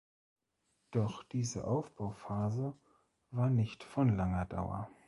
Doch 0.89 1.21
diese 1.21 1.65
Aufbauphase 1.67 2.73
war 3.29 3.51
nicht 3.51 3.83
von 3.83 4.17
langer 4.17 4.45
Dauer. 4.45 4.89